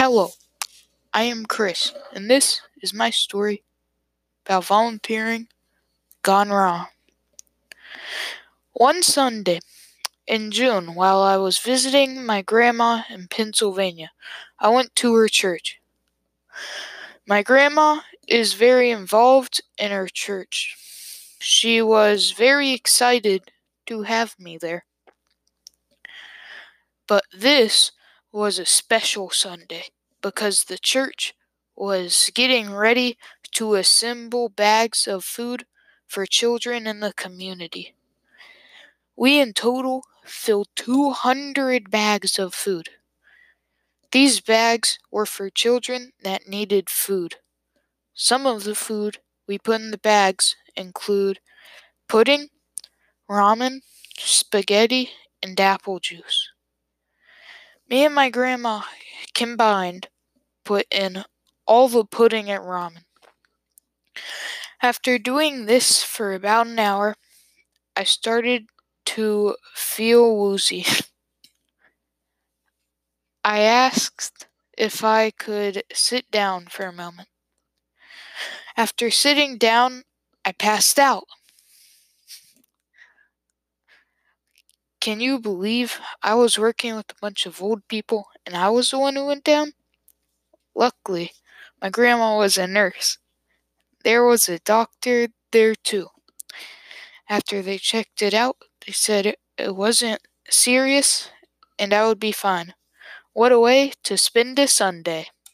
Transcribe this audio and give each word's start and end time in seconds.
Hello, 0.00 0.30
I 1.12 1.24
am 1.24 1.44
Chris, 1.44 1.92
and 2.14 2.30
this 2.30 2.60
is 2.80 2.94
my 2.94 3.10
story 3.10 3.64
about 4.46 4.66
volunteering 4.66 5.48
gone 6.22 6.50
wrong. 6.50 6.86
One 8.74 9.02
Sunday 9.02 9.58
in 10.24 10.52
June, 10.52 10.94
while 10.94 11.20
I 11.20 11.36
was 11.36 11.58
visiting 11.58 12.24
my 12.24 12.42
grandma 12.42 13.02
in 13.10 13.26
Pennsylvania, 13.26 14.12
I 14.60 14.68
went 14.68 14.94
to 14.94 15.16
her 15.16 15.26
church. 15.26 15.80
My 17.26 17.42
grandma 17.42 18.02
is 18.28 18.54
very 18.54 18.92
involved 18.92 19.62
in 19.78 19.90
her 19.90 20.06
church. 20.06 20.76
She 21.40 21.82
was 21.82 22.30
very 22.30 22.70
excited 22.70 23.50
to 23.86 24.02
have 24.02 24.36
me 24.38 24.58
there. 24.58 24.84
But 27.08 27.24
this 27.36 27.90
was 28.38 28.60
a 28.60 28.64
special 28.64 29.30
Sunday 29.30 29.86
because 30.22 30.64
the 30.64 30.78
church 30.78 31.34
was 31.74 32.30
getting 32.32 32.72
ready 32.72 33.18
to 33.50 33.74
assemble 33.74 34.48
bags 34.48 35.08
of 35.08 35.24
food 35.24 35.66
for 36.06 36.24
children 36.24 36.86
in 36.86 37.00
the 37.00 37.12
community. 37.12 37.96
We 39.16 39.40
in 39.40 39.54
total 39.54 40.04
filled 40.24 40.68
200 40.76 41.90
bags 41.90 42.38
of 42.38 42.54
food. 42.54 42.90
These 44.12 44.38
bags 44.38 45.00
were 45.10 45.26
for 45.26 45.50
children 45.50 46.12
that 46.22 46.46
needed 46.46 46.88
food. 46.88 47.36
Some 48.14 48.46
of 48.46 48.62
the 48.62 48.76
food 48.76 49.18
we 49.48 49.58
put 49.58 49.80
in 49.80 49.90
the 49.90 49.98
bags 49.98 50.54
include 50.76 51.40
pudding, 52.08 52.50
ramen, 53.28 53.80
spaghetti, 54.16 55.10
and 55.42 55.58
apple 55.60 55.98
juice. 55.98 56.50
Me 57.88 58.04
and 58.04 58.14
my 58.14 58.30
grandma 58.30 58.82
combined 59.34 60.08
put 60.64 60.86
in 60.90 61.24
all 61.66 61.88
the 61.88 62.04
pudding 62.04 62.50
and 62.50 62.64
ramen. 62.64 63.04
After 64.82 65.18
doing 65.18 65.66
this 65.66 66.02
for 66.02 66.32
about 66.32 66.66
an 66.66 66.78
hour, 66.78 67.16
I 67.96 68.04
started 68.04 68.68
to 69.06 69.56
feel 69.74 70.36
woozy. 70.36 70.86
I 73.44 73.60
asked 73.60 74.46
if 74.76 75.02
I 75.02 75.30
could 75.32 75.82
sit 75.92 76.30
down 76.30 76.66
for 76.66 76.86
a 76.86 76.92
moment. 76.92 77.28
After 78.78 79.10
sitting 79.10 79.58
down, 79.58 80.04
I 80.44 80.52
passed 80.52 80.98
out. 80.98 81.26
Can 85.08 85.20
you 85.20 85.38
believe 85.38 86.02
I 86.22 86.34
was 86.34 86.58
working 86.58 86.94
with 86.94 87.10
a 87.10 87.14
bunch 87.18 87.46
of 87.46 87.62
old 87.62 87.88
people 87.88 88.28
and 88.44 88.54
I 88.54 88.68
was 88.68 88.90
the 88.90 88.98
one 88.98 89.16
who 89.16 89.24
went 89.24 89.42
down? 89.42 89.72
Luckily, 90.74 91.32
my 91.80 91.88
grandma 91.88 92.36
was 92.36 92.58
a 92.58 92.66
nurse. 92.66 93.16
There 94.04 94.22
was 94.22 94.50
a 94.50 94.58
doctor 94.58 95.28
there 95.50 95.74
too. 95.74 96.08
After 97.26 97.62
they 97.62 97.78
checked 97.78 98.20
it 98.20 98.34
out, 98.34 98.58
they 98.84 98.92
said 98.92 99.24
it, 99.24 99.38
wasn't 99.58 100.20
serious 100.50 101.30
and 101.78 101.94
I 101.94 102.06
would 102.06 102.20
be 102.20 102.30
fine. 102.32 102.74
What 103.32 103.50
a 103.50 103.58
way 103.58 103.94
to 104.04 104.18
spend 104.18 104.58
a 104.58 104.68
Sunday! 104.68 105.28